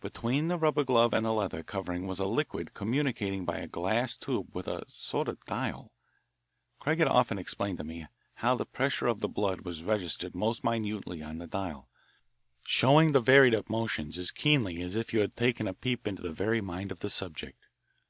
Between 0.00 0.48
the 0.48 0.56
rubber 0.56 0.84
glove 0.84 1.12
and 1.12 1.26
the 1.26 1.34
leather 1.34 1.62
covering 1.62 2.06
was 2.06 2.18
a 2.18 2.24
liquid 2.24 2.72
communicating 2.72 3.44
by 3.44 3.58
a 3.58 3.66
glass 3.68 4.16
tube 4.16 4.48
with 4.54 4.66
a 4.66 4.88
sort 4.88 5.28
of 5.28 5.44
dial. 5.44 5.92
Craig 6.80 6.98
had 6.98 7.08
often 7.08 7.36
explained 7.38 7.76
to 7.76 7.84
me 7.84 8.06
how 8.36 8.54
the 8.54 8.64
pressure 8.64 9.06
of 9.06 9.20
the 9.20 9.28
blood 9.28 9.66
was 9.66 9.82
registered 9.84 10.34
most 10.34 10.64
minutely 10.64 11.22
on 11.22 11.36
the 11.36 11.46
dial, 11.46 11.90
showing 12.64 13.12
the 13.12 13.20
varied 13.20 13.52
emotions 13.52 14.16
as 14.16 14.30
keenly 14.30 14.80
as 14.80 14.94
if 14.94 15.12
you 15.12 15.20
had 15.20 15.36
taken 15.36 15.68
a 15.68 15.74
peep 15.74 16.06
into 16.06 16.22
the 16.22 16.32
very 16.32 16.62
mind 16.62 16.90
of 16.90 17.00
the 17.00 17.10
subject. 17.10 17.68